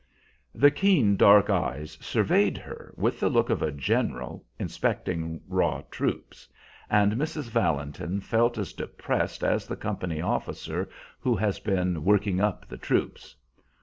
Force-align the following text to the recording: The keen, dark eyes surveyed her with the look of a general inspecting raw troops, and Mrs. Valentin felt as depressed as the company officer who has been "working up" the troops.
The 0.55 0.71
keen, 0.71 1.15
dark 1.15 1.51
eyes 1.51 1.95
surveyed 2.01 2.57
her 2.57 2.91
with 2.97 3.19
the 3.19 3.29
look 3.29 3.51
of 3.51 3.61
a 3.61 3.71
general 3.71 4.43
inspecting 4.57 5.39
raw 5.47 5.83
troops, 5.91 6.49
and 6.89 7.11
Mrs. 7.13 7.51
Valentin 7.51 8.19
felt 8.19 8.57
as 8.57 8.73
depressed 8.73 9.43
as 9.43 9.67
the 9.67 9.75
company 9.77 10.19
officer 10.19 10.89
who 11.19 11.35
has 11.35 11.59
been 11.59 12.03
"working 12.03 12.39
up" 12.41 12.67
the 12.67 12.77
troops. 12.77 13.35